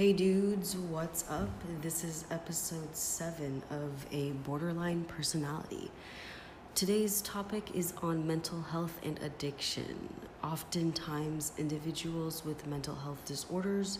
Hey 0.00 0.14
dudes, 0.14 0.78
what's 0.78 1.30
up? 1.30 1.50
This 1.82 2.04
is 2.04 2.24
episode 2.30 2.96
7 2.96 3.62
of 3.68 4.06
A 4.10 4.30
Borderline 4.30 5.04
Personality. 5.04 5.90
Today's 6.74 7.20
topic 7.20 7.72
is 7.74 7.92
on 8.00 8.26
mental 8.26 8.62
health 8.62 8.98
and 9.04 9.18
addiction. 9.18 10.08
Oftentimes, 10.42 11.52
individuals 11.58 12.46
with 12.46 12.66
mental 12.66 12.94
health 12.94 13.22
disorders 13.26 13.98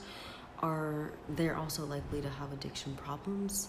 are 0.61 1.13
they're 1.29 1.59
also 1.59 1.85
likely 1.85 2.23
to 2.23 2.31
have 2.31 2.51
addiction 2.55 2.95
problems. 2.95 3.69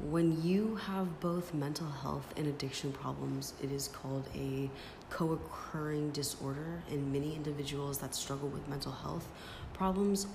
When 0.00 0.42
you 0.42 0.74
have 0.74 1.20
both 1.20 1.54
mental 1.54 1.88
health 1.88 2.34
and 2.36 2.48
addiction 2.48 2.90
problems, 2.90 3.54
it 3.62 3.70
is 3.70 3.86
called 3.86 4.28
a 4.34 4.68
co 5.10 5.34
occurring 5.34 6.10
disorder, 6.10 6.82
and 6.90 7.12
many 7.12 7.36
individuals 7.36 7.98
that 7.98 8.16
struggle 8.16 8.48
with 8.48 8.66
mental 8.68 8.90
health 8.90 9.28
problems 9.74 10.26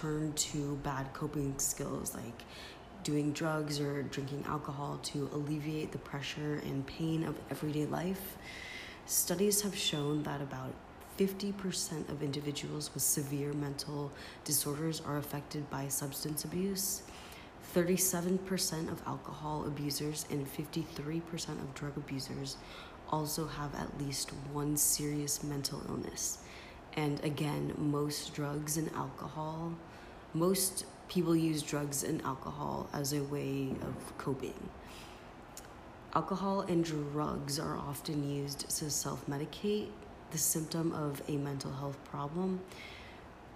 turn 0.00 0.32
to 0.32 0.76
bad 0.82 1.12
coping 1.12 1.56
skills 1.58 2.14
like 2.14 2.42
doing 3.04 3.32
drugs 3.32 3.80
or 3.80 4.02
drinking 4.02 4.44
alcohol 4.48 4.98
to 5.02 5.28
alleviate 5.32 5.92
the 5.92 5.98
pressure 5.98 6.60
and 6.64 6.86
pain 6.86 7.22
of 7.22 7.38
everyday 7.50 7.86
life. 7.86 8.36
Studies 9.06 9.60
have 9.60 9.76
shown 9.76 10.22
that 10.24 10.40
about 10.40 10.72
50% 11.18 12.08
of 12.08 12.22
individuals 12.22 12.92
with 12.92 13.02
severe 13.02 13.52
mental 13.52 14.10
disorders 14.44 15.00
are 15.00 15.18
affected 15.18 15.68
by 15.70 15.86
substance 15.86 16.44
abuse. 16.44 17.02
37% 17.74 18.90
of 18.90 19.02
alcohol 19.06 19.64
abusers 19.66 20.26
and 20.30 20.46
53% 20.46 21.48
of 21.50 21.74
drug 21.74 21.96
abusers 21.96 22.56
also 23.10 23.46
have 23.46 23.74
at 23.74 23.98
least 24.00 24.30
one 24.52 24.76
serious 24.76 25.44
mental 25.44 25.82
illness. 25.88 26.38
And 26.96 27.22
again, 27.24 27.74
most 27.76 28.34
drugs 28.34 28.76
and 28.76 28.90
alcohol, 28.94 29.72
most 30.32 30.86
people 31.08 31.34
use 31.34 31.62
drugs 31.62 32.04
and 32.04 32.22
alcohol 32.22 32.88
as 32.92 33.12
a 33.12 33.22
way 33.24 33.70
of 33.82 34.18
coping. 34.18 34.68
Alcohol 36.14 36.60
and 36.62 36.84
drugs 36.84 37.58
are 37.58 37.76
often 37.76 38.30
used 38.30 38.68
to 38.70 38.88
self 38.90 39.26
medicate 39.26 39.88
the 40.30 40.38
symptom 40.38 40.92
of 40.92 41.20
a 41.28 41.36
mental 41.36 41.72
health 41.72 41.98
problem. 42.04 42.60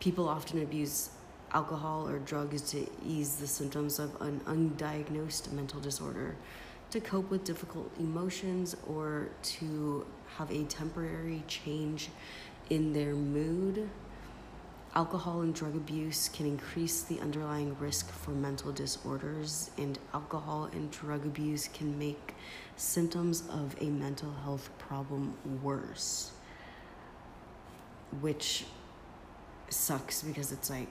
People 0.01 0.29
often 0.29 0.63
abuse 0.63 1.11
alcohol 1.53 2.09
or 2.09 2.19
drugs 2.19 2.63
to 2.71 2.87
ease 3.05 3.37
the 3.37 3.47
symptoms 3.47 3.99
of 3.99 4.21
an 4.21 4.41
undiagnosed 4.47 5.51
mental 5.53 5.81
disorder, 5.81 6.37
to 6.91 7.01
cope 7.01 7.31
with 7.31 7.45
difficult 7.45 7.91
emotions, 7.99 8.77
or 8.87 9.29
to 9.43 10.05
have 10.37 10.51
a 10.51 10.65
temporary 10.65 11.43
change 11.47 12.11
in 12.71 12.93
their 12.93 13.15
mood. 13.15 13.89
Alcohol 14.95 15.43
and 15.43 15.55
drug 15.55 15.77
abuse 15.77 16.29
can 16.29 16.47
increase 16.47 17.03
the 17.03 17.21
underlying 17.21 17.77
risk 17.79 18.11
for 18.11 18.31
mental 18.31 18.73
disorders, 18.73 19.71
and 19.79 19.99
alcohol 20.15 20.69
and 20.73 20.91
drug 20.91 21.25
abuse 21.25 21.69
can 21.69 21.99
make 21.99 22.35
symptoms 22.77 23.43
of 23.51 23.77
a 23.81 23.85
mental 23.85 24.33
health 24.45 24.71
problem 24.79 25.35
worse. 25.63 26.33
Which 28.21 28.65
sucks 29.69 30.23
because 30.23 30.51
it's 30.53 30.71
like, 30.71 30.89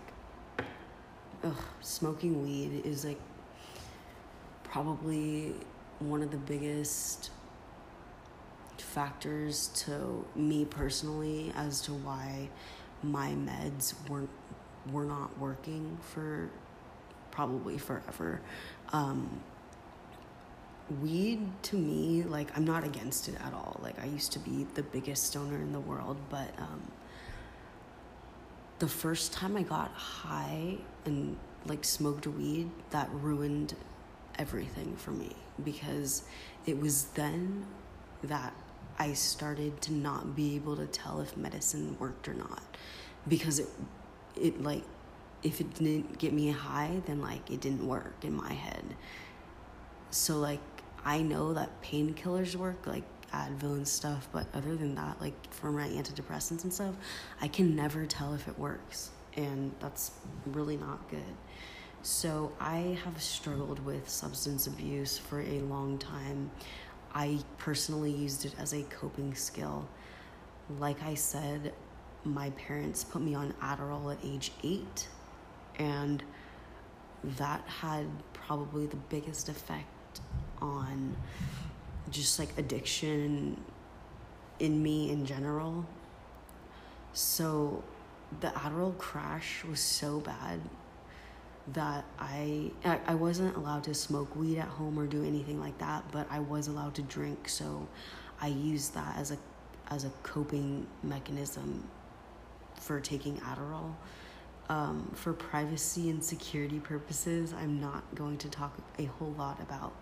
ugh, 1.43 1.55
smoking 1.81 2.43
weed 2.43 2.85
is 2.85 3.03
like 3.03 3.19
probably 4.63 5.55
one 5.99 6.21
of 6.21 6.29
the 6.29 6.37
biggest 6.37 7.31
factors 8.87 9.67
to 9.75 10.25
me 10.35 10.65
personally 10.65 11.51
as 11.55 11.81
to 11.81 11.93
why 11.93 12.49
my 13.03 13.29
meds 13.29 13.93
weren't 14.09 14.29
were 14.91 15.03
not 15.03 15.37
working 15.37 15.97
for 16.01 16.49
probably 17.31 17.77
forever. 17.77 18.39
Um, 18.93 19.41
weed 21.01 21.41
to 21.63 21.75
me, 21.75 22.23
like 22.23 22.55
I'm 22.57 22.65
not 22.65 22.85
against 22.85 23.27
it 23.27 23.35
at 23.41 23.53
all. 23.53 23.79
Like 23.83 24.01
I 24.01 24.05
used 24.05 24.31
to 24.33 24.39
be 24.39 24.65
the 24.75 24.83
biggest 24.83 25.25
stoner 25.25 25.57
in 25.57 25.73
the 25.73 25.79
world, 25.79 26.17
but 26.29 26.49
um, 26.57 26.81
the 28.79 28.87
first 28.87 29.33
time 29.33 29.57
I 29.57 29.63
got 29.63 29.91
high 29.91 30.77
and 31.05 31.35
like 31.65 31.83
smoked 31.83 32.27
weed, 32.27 32.69
that 32.91 33.09
ruined 33.11 33.75
everything 34.39 34.95
for 34.95 35.11
me 35.11 35.35
because 35.63 36.23
it 36.65 36.79
was 36.79 37.05
then 37.15 37.65
that 38.23 38.53
I 38.99 39.13
started 39.13 39.81
to 39.83 39.93
not 39.93 40.35
be 40.35 40.55
able 40.55 40.75
to 40.77 40.87
tell 40.87 41.21
if 41.21 41.37
medicine 41.37 41.97
worked 41.99 42.27
or 42.27 42.33
not 42.33 42.63
because 43.27 43.59
it 43.59 43.69
it 44.35 44.61
like 44.61 44.83
if 45.43 45.61
it 45.61 45.73
didn't 45.75 46.17
get 46.17 46.33
me 46.33 46.49
high 46.51 47.01
then 47.05 47.21
like 47.21 47.49
it 47.51 47.61
didn't 47.61 47.87
work 47.87 48.15
in 48.23 48.33
my 48.35 48.53
head. 48.53 48.83
So 50.09 50.37
like 50.37 50.61
I 51.05 51.21
know 51.21 51.53
that 51.53 51.81
painkillers 51.81 52.55
work 52.55 52.85
like 52.85 53.03
Advil 53.33 53.75
and 53.75 53.87
stuff, 53.87 54.27
but 54.31 54.47
other 54.53 54.75
than 54.75 54.95
that 54.95 55.19
like 55.21 55.53
for 55.53 55.71
my 55.71 55.87
antidepressants 55.87 56.63
and 56.63 56.73
stuff, 56.73 56.95
I 57.41 57.47
can 57.47 57.75
never 57.75 58.05
tell 58.05 58.33
if 58.33 58.47
it 58.47 58.57
works 58.57 59.11
and 59.35 59.73
that's 59.79 60.11
really 60.45 60.77
not 60.77 61.07
good. 61.09 61.35
So 62.01 62.51
I 62.59 62.97
have 63.03 63.21
struggled 63.21 63.83
with 63.85 64.09
substance 64.09 64.67
abuse 64.67 65.17
for 65.17 65.41
a 65.41 65.59
long 65.61 65.97
time. 65.97 66.51
I 67.17 67.39
personally 67.57 68.11
used 68.11 68.45
it 68.45 68.53
as 68.59 68.73
a 68.73 68.83
coping 68.83 69.33
skill. 69.33 69.89
Like 70.77 71.01
I 71.01 71.15
said, 71.15 71.73
my 72.23 72.51
parents 72.51 73.03
put 73.03 73.23
me 73.23 73.33
on 73.33 73.55
Adderall 73.59 74.13
at 74.13 74.19
age 74.23 74.51
eight, 74.63 75.07
and 75.79 76.21
that 77.23 77.61
had 77.65 78.05
probably 78.33 78.85
the 78.85 78.97
biggest 79.09 79.49
effect 79.49 80.21
on 80.61 81.15
just 82.11 82.37
like 82.37 82.55
addiction 82.55 83.63
in 84.59 84.83
me 84.83 85.09
in 85.09 85.25
general. 85.25 85.87
So 87.13 87.83
the 88.41 88.49
Adderall 88.49 88.95
crash 88.99 89.63
was 89.67 89.79
so 89.79 90.19
bad 90.19 90.61
that 91.73 92.05
I 92.19 92.71
I 92.83 93.15
wasn't 93.15 93.55
allowed 93.57 93.83
to 93.85 93.93
smoke 93.93 94.35
weed 94.35 94.57
at 94.57 94.67
home 94.67 94.97
or 94.97 95.05
do 95.05 95.23
anything 95.23 95.59
like 95.59 95.77
that, 95.79 96.03
but 96.11 96.27
I 96.31 96.39
was 96.39 96.67
allowed 96.67 96.95
to 96.95 97.01
drink, 97.01 97.49
so 97.49 97.87
I 98.41 98.47
used 98.47 98.93
that 98.93 99.17
as 99.17 99.31
a 99.31 99.37
as 99.89 100.05
a 100.05 100.09
coping 100.23 100.87
mechanism 101.03 101.83
for 102.75 102.99
taking 102.99 103.37
Adderall. 103.37 103.93
Um, 104.69 105.09
for 105.15 105.31
privacy 105.31 106.09
and 106.09 106.21
security 106.21 106.79
purposes, 106.79 107.53
I'm 107.53 107.79
not 107.79 108.03
going 108.15 108.37
to 108.39 108.49
talk 108.49 108.77
a 108.99 109.05
whole 109.05 109.33
lot 109.37 109.61
about 109.61 109.93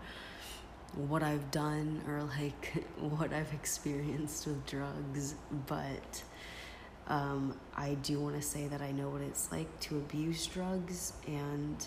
what 0.95 1.21
I've 1.21 1.51
done 1.51 2.01
or 2.07 2.23
like 2.23 2.83
what 2.99 3.33
I've 3.33 3.53
experienced 3.53 4.47
with 4.47 4.65
drugs, 4.65 5.35
but 5.67 6.23
um, 7.07 7.55
I 7.75 7.95
do 7.95 8.19
want 8.19 8.35
to 8.35 8.41
say 8.41 8.67
that 8.67 8.81
I 8.81 8.91
know 8.91 9.09
what 9.09 9.21
it's 9.21 9.51
like 9.51 9.79
to 9.81 9.97
abuse 9.97 10.45
drugs 10.47 11.13
and 11.27 11.85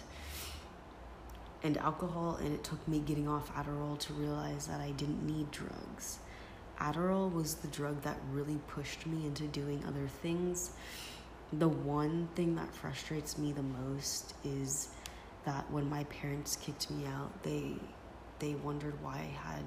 and 1.65 1.77
alcohol, 1.79 2.37
and 2.37 2.55
it 2.55 2.63
took 2.63 2.87
me 2.87 3.01
getting 3.01 3.27
off 3.27 3.53
Adderall 3.55 3.99
to 3.99 4.13
realize 4.13 4.69
that 4.69 4.81
I 4.81 4.93
didn't 4.93 5.27
need 5.27 5.51
drugs. 5.51 6.21
Adderall 6.79 7.33
was 7.33 7.55
the 7.55 7.69
drug 7.69 8.01
that 8.03 8.17
really 8.31 8.61
pushed 8.69 9.07
me 9.07 9.27
into 9.27 9.43
doing 9.45 9.83
other 9.85 10.07
things. 10.23 10.71
The 11.53 11.67
one 11.69 12.29
thing 12.37 12.55
that 12.55 12.73
frustrates 12.73 13.39
me 13.39 13.51
the 13.51 13.63
most 13.63 14.35
is 14.45 14.91
that 15.45 15.69
when 15.73 15.91
my 15.91 16.05
parents 16.05 16.57
kicked 16.57 16.91
me 16.91 17.07
out, 17.07 17.43
they 17.43 17.75
they 18.39 18.55
wondered 18.55 18.95
why 19.03 19.15
I 19.15 19.49
had 19.49 19.65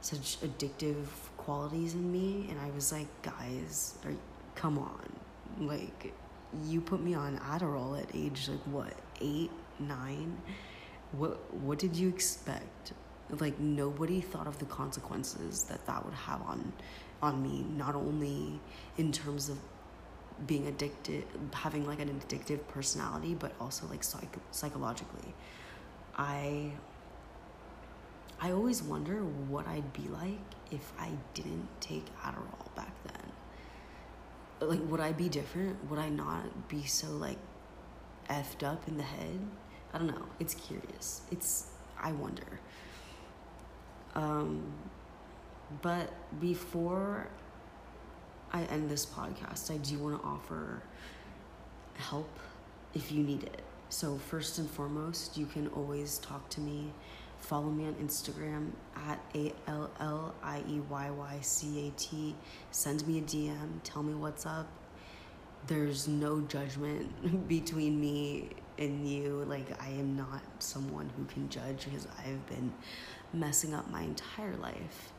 such 0.00 0.40
addictive 0.42 1.06
qualities 1.36 1.94
in 1.94 2.12
me, 2.12 2.46
and 2.50 2.60
I 2.60 2.70
was 2.70 2.92
like, 2.92 3.08
guys, 3.22 3.98
are 4.04 4.14
come 4.56 4.78
on. 4.78 5.08
Like, 5.60 6.12
you 6.64 6.80
put 6.80 7.00
me 7.00 7.14
on 7.14 7.38
Adderall 7.38 8.00
at 8.00 8.08
age, 8.14 8.48
like, 8.48 8.60
what, 8.64 8.94
eight, 9.20 9.50
nine? 9.78 10.36
What, 11.12 11.54
what 11.54 11.78
did 11.78 11.94
you 11.96 12.08
expect? 12.08 12.92
Like, 13.30 13.58
nobody 13.60 14.20
thought 14.20 14.46
of 14.46 14.58
the 14.58 14.64
consequences 14.66 15.64
that 15.64 15.86
that 15.86 16.04
would 16.04 16.14
have 16.14 16.42
on, 16.42 16.72
on 17.22 17.42
me, 17.42 17.64
not 17.76 17.94
only 17.94 18.60
in 18.98 19.12
terms 19.12 19.48
of 19.48 19.58
being 20.46 20.66
addicted, 20.66 21.24
having 21.52 21.86
like 21.86 22.00
an 22.00 22.20
addictive 22.20 22.66
personality, 22.68 23.34
but 23.34 23.52
also 23.60 23.86
like 23.86 24.04
psych- 24.04 24.38
psychologically. 24.50 25.32
I 26.16 26.72
I 28.38 28.52
always 28.52 28.82
wonder 28.82 29.22
what 29.48 29.66
I'd 29.66 29.92
be 29.94 30.08
like 30.08 30.38
if 30.70 30.92
I 30.98 31.10
didn't 31.32 31.68
take 31.80 32.04
Adderall 32.22 32.74
back 32.74 32.92
then 33.04 33.25
like 34.60 34.80
would 34.88 35.00
I 35.00 35.12
be 35.12 35.28
different? 35.28 35.90
Would 35.90 35.98
I 35.98 36.08
not 36.08 36.68
be 36.68 36.84
so 36.84 37.08
like 37.08 37.38
effed 38.30 38.62
up 38.62 38.88
in 38.88 38.96
the 38.96 39.02
head? 39.02 39.40
I 39.92 39.98
don't 39.98 40.08
know. 40.08 40.26
It's 40.40 40.54
curious. 40.54 41.22
It's 41.30 41.66
I 42.00 42.12
wonder. 42.12 42.60
Um 44.14 44.72
but 45.82 46.12
before 46.40 47.28
I 48.52 48.62
end 48.64 48.88
this 48.88 49.04
podcast, 49.04 49.70
I 49.70 49.78
do 49.78 49.98
want 49.98 50.20
to 50.20 50.26
offer 50.26 50.82
help 51.94 52.38
if 52.94 53.10
you 53.10 53.22
need 53.22 53.42
it. 53.42 53.62
So, 53.88 54.18
first 54.18 54.58
and 54.58 54.68
foremost, 54.68 55.36
you 55.36 55.46
can 55.46 55.68
always 55.68 56.18
talk 56.18 56.48
to 56.50 56.60
me. 56.60 56.92
Follow 57.40 57.70
me 57.70 57.86
on 57.86 57.94
Instagram 57.94 58.70
at 59.08 59.20
A 59.34 59.52
L 59.66 59.90
L 60.00 60.34
I 60.42 60.62
E 60.68 60.80
Y 60.80 61.10
Y 61.10 61.38
C 61.40 61.88
A 61.88 61.90
T. 61.98 62.34
Send 62.70 63.06
me 63.06 63.18
a 63.18 63.22
DM. 63.22 63.80
Tell 63.84 64.02
me 64.02 64.14
what's 64.14 64.46
up. 64.46 64.66
There's 65.66 66.08
no 66.08 66.40
judgment 66.42 67.48
between 67.48 68.00
me 68.00 68.50
and 68.78 69.08
you. 69.08 69.44
Like, 69.48 69.80
I 69.82 69.88
am 69.88 70.16
not 70.16 70.42
someone 70.58 71.10
who 71.16 71.24
can 71.26 71.48
judge 71.48 71.84
because 71.84 72.06
I've 72.18 72.44
been 72.46 72.72
messing 73.32 73.74
up 73.74 73.90
my 73.90 74.02
entire 74.02 74.56
life. 74.56 75.12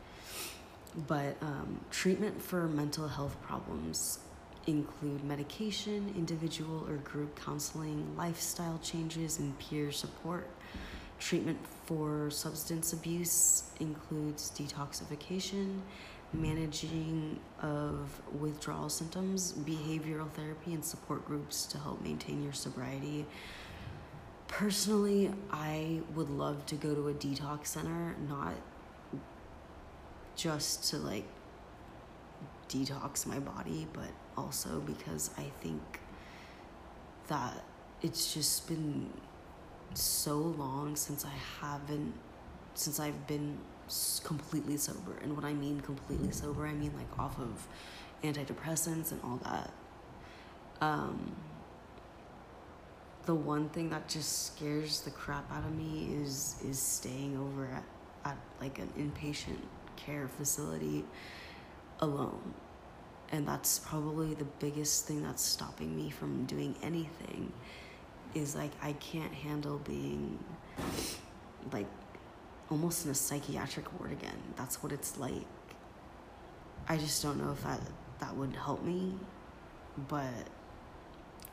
But 1.07 1.37
um, 1.41 1.79
treatment 1.91 2.41
for 2.41 2.67
mental 2.67 3.07
health 3.07 3.39
problems 3.41 4.19
include 4.65 5.23
medication, 5.23 6.13
individual 6.17 6.85
or 6.89 6.97
group 6.97 7.39
counseling, 7.39 8.15
lifestyle 8.17 8.79
changes, 8.83 9.39
and 9.39 9.57
peer 9.59 9.91
support. 9.91 10.47
Treatment 11.19 11.57
for 11.85 12.29
substance 12.29 12.93
abuse 12.93 13.71
includes 13.79 14.51
detoxification, 14.51 15.79
managing 16.31 17.39
of 17.61 18.21
withdrawal 18.39 18.89
symptoms, 18.89 19.53
behavioral 19.53 20.29
therapy, 20.31 20.73
and 20.73 20.85
support 20.85 21.25
groups 21.25 21.65
to 21.67 21.77
help 21.79 22.01
maintain 22.01 22.43
your 22.43 22.53
sobriety. 22.53 23.25
Personally, 24.47 25.31
I 25.51 26.01
would 26.13 26.29
love 26.29 26.65
to 26.67 26.75
go 26.75 26.93
to 26.93 27.07
a 27.09 27.13
detox 27.13 27.67
center, 27.67 28.15
not 28.29 28.53
just 30.35 30.89
to 30.91 30.97
like 30.97 31.25
detox 32.69 33.25
my 33.25 33.39
body, 33.39 33.87
but 33.91 34.09
also 34.37 34.79
because 34.81 35.31
I 35.37 35.51
think 35.61 35.99
that 37.27 37.63
it's 38.01 38.33
just 38.33 38.67
been 38.67 39.11
so 39.93 40.37
long 40.37 40.95
since 40.95 41.25
I 41.25 41.33
haven't, 41.61 42.13
since 42.75 42.99
I've 42.99 43.27
been 43.27 43.57
completely 44.23 44.77
sober. 44.77 45.17
And 45.21 45.35
what 45.35 45.45
I 45.45 45.53
mean 45.53 45.81
completely 45.81 46.31
sober, 46.31 46.65
I 46.67 46.73
mean 46.73 46.93
like 46.95 47.19
off 47.19 47.39
of 47.39 47.67
antidepressants 48.23 49.11
and 49.11 49.21
all 49.23 49.39
that. 49.43 49.71
Um, 50.81 51.35
the 53.25 53.35
one 53.35 53.67
thing 53.69 53.89
that 53.89 54.07
just 54.07 54.47
scares 54.47 55.01
the 55.01 55.11
crap 55.11 55.51
out 55.51 55.63
of 55.63 55.75
me 55.75 56.09
is 56.21 56.55
is 56.63 56.79
staying 56.79 57.37
over 57.37 57.65
at, 57.65 57.83
at 58.23 58.37
like 58.61 58.79
an 58.79 58.89
inpatient 58.97 59.59
care 59.97 60.29
facility 60.29 61.03
alone 61.99 62.53
and 63.31 63.47
that's 63.47 63.79
probably 63.79 64.33
the 64.33 64.45
biggest 64.59 65.05
thing 65.05 65.23
that's 65.23 65.43
stopping 65.43 65.95
me 65.95 66.09
from 66.09 66.45
doing 66.45 66.75
anything 66.81 67.51
is 68.33 68.55
like 68.55 68.71
I 68.81 68.93
can't 68.93 69.33
handle 69.33 69.79
being 69.79 70.39
like 71.71 71.87
almost 72.69 73.05
in 73.05 73.11
a 73.11 73.15
psychiatric 73.15 73.99
ward 73.99 74.11
again. 74.11 74.37
That's 74.55 74.81
what 74.83 74.91
it's 74.91 75.17
like. 75.17 75.45
I 76.87 76.97
just 76.97 77.21
don't 77.21 77.37
know 77.37 77.51
if 77.51 77.63
that 77.63 77.81
that 78.19 78.35
would 78.35 78.55
help 78.55 78.83
me, 78.83 79.13
but 80.07 80.33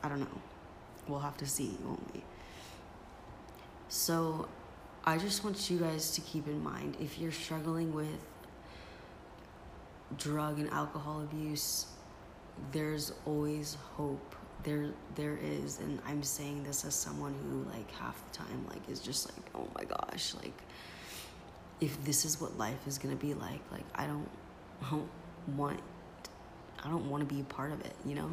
I 0.03 0.09
don't 0.09 0.19
know. 0.19 0.41
We'll 1.07 1.19
have 1.19 1.37
to 1.37 1.45
see, 1.45 1.77
won't 1.83 2.13
we? 2.13 2.23
So, 3.89 4.47
I 5.05 5.17
just 5.17 5.43
want 5.43 5.69
you 5.69 5.77
guys 5.77 6.11
to 6.11 6.21
keep 6.21 6.47
in 6.47 6.63
mind 6.63 6.97
if 6.99 7.19
you're 7.19 7.31
struggling 7.31 7.93
with 7.93 8.07
drug 10.17 10.59
and 10.59 10.69
alcohol 10.71 11.21
abuse, 11.21 11.85
there's 12.71 13.13
always 13.25 13.77
hope. 13.95 14.35
There 14.65 14.89
there 15.15 15.37
is 15.41 15.79
and 15.79 16.01
I'm 16.05 16.23
saying 16.23 16.63
this 16.63 16.83
as 16.85 16.95
someone 16.95 17.33
who 17.43 17.69
like 17.71 17.89
half 17.91 18.21
the 18.31 18.37
time 18.39 18.65
like 18.69 18.89
is 18.89 18.99
just 18.99 19.31
like, 19.31 19.45
"Oh 19.55 19.67
my 19.75 19.85
gosh, 19.85 20.33
like 20.43 20.59
if 21.81 22.03
this 22.03 22.25
is 22.25 22.41
what 22.41 22.57
life 22.57 22.87
is 22.87 22.97
to 23.15 23.25
be 23.25 23.33
like, 23.33 23.61
like 23.71 23.85
I 23.95 24.07
don't 24.07 24.29
I 24.81 24.89
don't 24.89 25.09
want 25.55 25.79
I 26.83 26.89
don't 26.89 27.09
want 27.09 27.27
to 27.27 27.33
be 27.33 27.41
a 27.41 27.43
part 27.45 27.71
of 27.71 27.81
it, 27.81 27.95
you 28.05 28.15
know? 28.15 28.29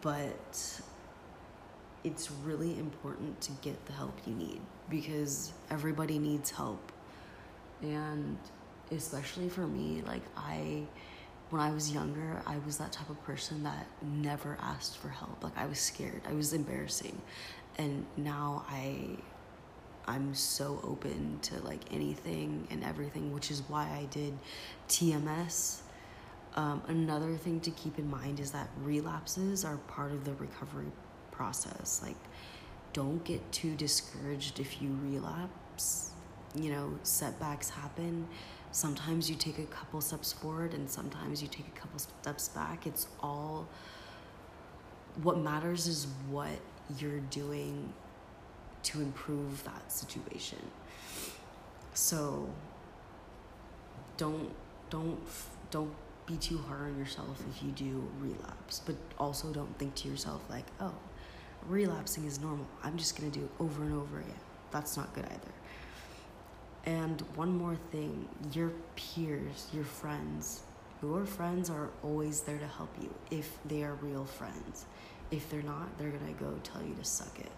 But 0.00 0.80
it's 2.04 2.30
really 2.44 2.78
important 2.78 3.40
to 3.42 3.52
get 3.62 3.86
the 3.86 3.92
help 3.92 4.16
you 4.26 4.34
need 4.34 4.60
because 4.88 5.52
everybody 5.70 6.18
needs 6.18 6.50
help. 6.50 6.92
And 7.82 8.38
especially 8.90 9.48
for 9.48 9.66
me, 9.66 10.02
like 10.06 10.22
I 10.36 10.82
when 11.50 11.60
I 11.62 11.70
was 11.70 11.92
younger, 11.92 12.42
I 12.46 12.58
was 12.66 12.78
that 12.78 12.92
type 12.92 13.08
of 13.08 13.22
person 13.24 13.62
that 13.64 13.86
never 14.02 14.58
asked 14.60 14.98
for 14.98 15.08
help. 15.08 15.42
Like 15.42 15.56
I 15.56 15.66
was 15.66 15.78
scared. 15.78 16.20
I 16.28 16.32
was 16.32 16.52
embarrassing. 16.52 17.20
And 17.78 18.04
now 18.16 18.64
I 18.68 19.18
I'm 20.06 20.34
so 20.34 20.80
open 20.84 21.38
to 21.42 21.60
like 21.60 21.80
anything 21.92 22.66
and 22.70 22.82
everything, 22.82 23.32
which 23.32 23.50
is 23.50 23.62
why 23.68 23.82
I 23.84 24.06
did 24.10 24.36
TMS. 24.88 25.80
Um, 26.56 26.82
another 26.88 27.36
thing 27.36 27.60
to 27.60 27.70
keep 27.70 27.98
in 27.98 28.10
mind 28.10 28.40
is 28.40 28.50
that 28.52 28.68
relapses 28.82 29.66
are 29.66 29.76
part 29.86 30.12
of 30.12 30.24
the 30.24 30.32
recovery 30.34 30.90
process. 31.30 32.00
Like, 32.02 32.16
don't 32.94 33.22
get 33.22 33.52
too 33.52 33.74
discouraged 33.74 34.58
if 34.58 34.80
you 34.80 34.98
relapse. 35.04 36.12
You 36.54 36.70
know, 36.72 36.98
setbacks 37.02 37.70
happen 37.70 38.26
sometimes 38.72 39.30
you 39.30 39.36
take 39.36 39.58
a 39.58 39.66
couple 39.66 40.00
steps 40.00 40.32
forward 40.32 40.74
and 40.74 40.88
sometimes 40.90 41.42
you 41.42 41.48
take 41.48 41.66
a 41.66 41.78
couple 41.78 41.98
steps 41.98 42.48
back. 42.48 42.86
It's 42.86 43.06
all 43.20 43.66
what 45.22 45.38
matters 45.38 45.86
is 45.86 46.06
what 46.30 46.58
you're 46.98 47.20
doing 47.30 47.92
to 48.84 49.00
improve 49.00 49.64
that 49.64 49.90
situation. 49.90 50.58
So 51.94 52.48
don't 54.16 54.50
don't 54.90 55.18
don't 55.70 55.92
be 56.26 56.36
too 56.36 56.58
hard 56.58 56.82
on 56.92 56.98
yourself 56.98 57.42
if 57.50 57.62
you 57.62 57.70
do 57.70 58.08
relapse, 58.20 58.80
but 58.84 58.96
also 59.18 59.50
don't 59.52 59.76
think 59.78 59.94
to 59.96 60.08
yourself 60.08 60.42
like, 60.50 60.66
"Oh, 60.80 60.94
relapsing 61.68 62.24
is 62.26 62.38
normal. 62.38 62.66
I'm 62.84 62.96
just 62.96 63.18
going 63.18 63.30
to 63.30 63.38
do 63.38 63.44
it 63.46 63.50
over 63.58 63.82
and 63.82 63.94
over 63.94 64.20
again." 64.20 64.34
That's 64.70 64.96
not 64.96 65.14
good 65.14 65.24
either. 65.24 65.57
And 66.84 67.20
one 67.34 67.56
more 67.56 67.76
thing 67.90 68.28
your 68.52 68.72
peers, 68.96 69.68
your 69.72 69.84
friends, 69.84 70.62
your 71.02 71.26
friends 71.26 71.70
are 71.70 71.90
always 72.02 72.40
there 72.42 72.58
to 72.58 72.66
help 72.66 72.90
you 73.00 73.12
if 73.30 73.58
they 73.64 73.82
are 73.82 73.94
real 73.94 74.24
friends. 74.24 74.86
If 75.30 75.50
they're 75.50 75.62
not, 75.62 75.96
they're 75.98 76.10
gonna 76.10 76.32
go 76.32 76.58
tell 76.62 76.82
you 76.82 76.94
to 76.94 77.04
suck 77.04 77.38
it. 77.38 77.52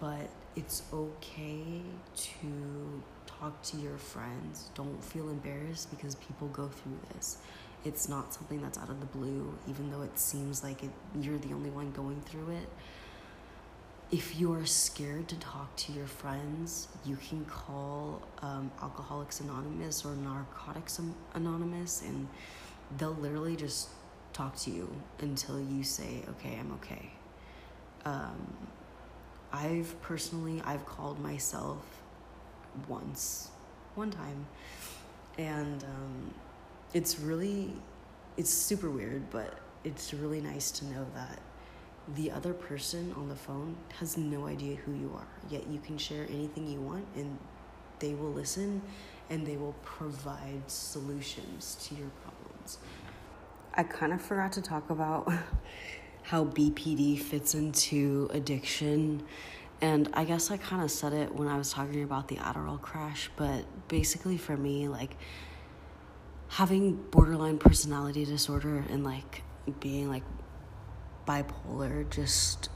But 0.00 0.28
it's 0.56 0.82
okay 0.92 1.82
to 2.16 3.02
talk 3.26 3.62
to 3.62 3.76
your 3.76 3.96
friends. 3.98 4.70
Don't 4.74 5.02
feel 5.02 5.28
embarrassed 5.28 5.90
because 5.90 6.14
people 6.16 6.48
go 6.48 6.68
through 6.68 6.98
this. 7.14 7.38
It's 7.84 8.08
not 8.08 8.32
something 8.32 8.62
that's 8.62 8.78
out 8.78 8.88
of 8.88 9.00
the 9.00 9.06
blue, 9.06 9.52
even 9.68 9.90
though 9.90 10.02
it 10.02 10.18
seems 10.18 10.64
like 10.64 10.82
it, 10.82 10.90
you're 11.20 11.38
the 11.38 11.52
only 11.52 11.70
one 11.70 11.90
going 11.92 12.20
through 12.22 12.50
it 12.52 12.68
if 14.10 14.38
you're 14.38 14.66
scared 14.66 15.28
to 15.28 15.36
talk 15.36 15.74
to 15.76 15.92
your 15.92 16.06
friends, 16.06 16.88
you 17.04 17.16
can 17.16 17.44
call 17.46 18.22
um, 18.42 18.70
Alcoholics 18.82 19.40
Anonymous 19.40 20.04
or 20.04 20.14
Narcotics 20.14 21.00
Anonymous, 21.34 22.02
and 22.02 22.28
they'll 22.98 23.14
literally 23.14 23.56
just 23.56 23.88
talk 24.32 24.56
to 24.56 24.70
you 24.70 24.88
until 25.20 25.60
you 25.60 25.82
say, 25.82 26.22
"Okay, 26.30 26.56
I'm 26.58 26.72
okay." 26.72 27.10
Um, 28.04 28.54
I've 29.52 30.00
personally 30.02 30.62
I've 30.64 30.84
called 30.84 31.18
myself 31.20 31.84
once, 32.88 33.50
one 33.94 34.10
time, 34.10 34.46
and 35.38 35.82
um, 35.84 36.34
it's 36.92 37.18
really 37.18 37.72
it's 38.36 38.50
super 38.50 38.90
weird, 38.90 39.30
but 39.30 39.58
it's 39.84 40.12
really 40.12 40.40
nice 40.40 40.70
to 40.72 40.84
know 40.86 41.06
that 41.14 41.38
the 42.16 42.30
other 42.30 42.52
person 42.52 43.14
on 43.16 43.28
the 43.28 43.36
phone 43.36 43.76
has 43.98 44.16
no 44.16 44.46
idea 44.46 44.76
who 44.76 44.92
you 44.92 45.12
are, 45.16 45.26
yet 45.50 45.66
you 45.66 45.78
can 45.78 45.96
share 45.96 46.26
anything 46.28 46.68
you 46.68 46.80
want 46.80 47.06
and 47.16 47.38
they 47.98 48.14
will 48.14 48.32
listen 48.32 48.82
and 49.30 49.46
they 49.46 49.56
will 49.56 49.74
provide 49.82 50.62
solutions 50.66 51.78
to 51.82 51.94
your 51.94 52.10
problems. 52.22 52.78
I 53.74 53.82
kind 53.82 54.12
of 54.12 54.20
forgot 54.20 54.52
to 54.52 54.62
talk 54.62 54.90
about 54.90 55.32
how 56.22 56.44
BPD 56.44 57.18
fits 57.18 57.54
into 57.54 58.28
addiction. 58.32 59.22
And 59.80 60.08
I 60.14 60.24
guess 60.24 60.50
I 60.50 60.56
kind 60.58 60.82
of 60.82 60.90
said 60.90 61.12
it 61.12 61.34
when 61.34 61.48
I 61.48 61.58
was 61.58 61.72
talking 61.72 62.02
about 62.02 62.28
the 62.28 62.36
Adderall 62.36 62.80
crash, 62.80 63.30
but 63.36 63.64
basically 63.88 64.36
for 64.36 64.56
me, 64.56 64.88
like 64.88 65.16
having 66.48 66.94
borderline 67.10 67.58
personality 67.58 68.24
disorder 68.24 68.84
and 68.90 69.04
like 69.04 69.42
being 69.80 70.08
like 70.08 70.22
bipolar 71.26 72.08
just 72.10 72.68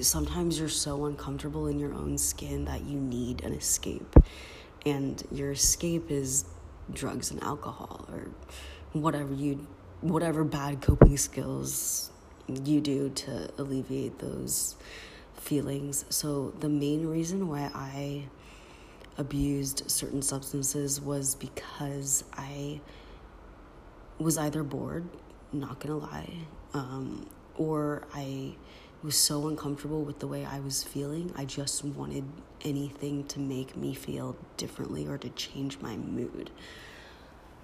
sometimes 0.00 0.58
you're 0.58 0.68
so 0.68 1.04
uncomfortable 1.06 1.66
in 1.66 1.78
your 1.78 1.94
own 1.94 2.18
skin 2.18 2.64
that 2.64 2.84
you 2.84 2.98
need 2.98 3.44
an 3.44 3.52
escape 3.52 4.16
and 4.84 5.22
your 5.30 5.52
escape 5.52 6.10
is 6.10 6.44
drugs 6.92 7.30
and 7.30 7.42
alcohol 7.42 8.06
or 8.10 8.30
whatever 8.92 9.32
you 9.32 9.66
whatever 10.00 10.44
bad 10.44 10.82
coping 10.82 11.16
skills 11.16 12.10
you 12.46 12.80
do 12.80 13.08
to 13.08 13.48
alleviate 13.56 14.18
those 14.18 14.76
feelings. 15.34 16.04
So, 16.10 16.52
the 16.60 16.68
main 16.68 17.06
reason 17.06 17.48
why 17.48 17.70
I 17.74 18.24
abused 19.16 19.90
certain 19.90 20.22
substances 20.22 21.00
was 21.00 21.34
because 21.34 22.24
I 22.34 22.80
was 24.18 24.36
either 24.38 24.62
bored, 24.62 25.08
not 25.52 25.80
gonna 25.80 25.96
lie, 25.96 26.34
um, 26.74 27.26
or 27.56 28.06
I 28.14 28.56
was 29.02 29.16
so 29.16 29.48
uncomfortable 29.48 30.02
with 30.02 30.18
the 30.18 30.26
way 30.26 30.44
I 30.44 30.60
was 30.60 30.82
feeling. 30.82 31.32
I 31.36 31.44
just 31.44 31.84
wanted 31.84 32.24
anything 32.62 33.24
to 33.28 33.38
make 33.38 33.76
me 33.76 33.94
feel 33.94 34.36
differently 34.56 35.06
or 35.06 35.18
to 35.18 35.28
change 35.30 35.78
my 35.80 35.96
mood. 35.96 36.50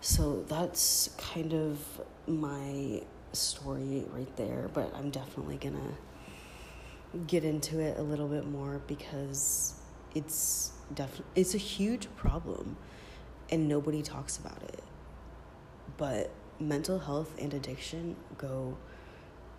So 0.01 0.45
that's 0.49 1.11
kind 1.19 1.53
of 1.53 1.79
my 2.27 3.03
story 3.33 4.05
right 4.13 4.35
there, 4.37 4.71
but 4.73 4.95
I'm 4.95 5.11
definitely 5.11 5.57
gonna 5.57 5.95
get 7.27 7.45
into 7.45 7.81
it 7.81 7.99
a 7.99 8.03
little 8.03 8.29
bit 8.29 8.47
more 8.47 8.81
because 8.87 9.75
it's 10.15 10.73
definitely 10.95 11.27
it's 11.35 11.55
a 11.55 11.59
huge 11.59 12.09
problem 12.17 12.77
and 13.51 13.69
nobody 13.69 14.03
talks 14.03 14.39
about 14.39 14.63
it. 14.63 14.83
But 15.97 16.31
mental 16.59 16.99
health 16.99 17.35
and 17.39 17.53
addiction 17.55 18.17
go 18.37 18.77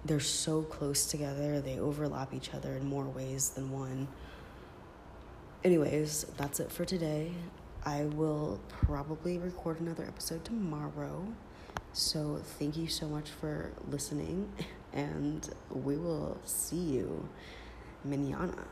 they're 0.05 0.19
so 0.19 0.63
close 0.63 1.05
together, 1.05 1.61
they 1.61 1.79
overlap 1.79 2.33
each 2.33 2.53
other 2.53 2.73
in 2.73 2.85
more 2.85 3.05
ways 3.05 3.49
than 3.49 3.71
one. 3.71 4.07
Anyways, 5.63 6.25
that's 6.37 6.59
it 6.59 6.71
for 6.71 6.85
today. 6.85 7.31
I 7.85 8.05
will 8.05 8.59
probably 8.69 9.37
record 9.37 9.79
another 9.79 10.03
episode 10.03 10.43
tomorrow. 10.43 11.27
So, 11.93 12.39
thank 12.59 12.77
you 12.77 12.87
so 12.87 13.07
much 13.07 13.29
for 13.29 13.71
listening, 13.89 14.51
and 14.93 15.47
we 15.69 15.97
will 15.97 16.37
see 16.45 16.77
you 16.77 17.27
manana. 18.03 18.65